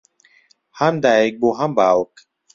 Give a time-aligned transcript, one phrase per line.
[0.79, 2.13] ھەم دایک بوو ھەم باوک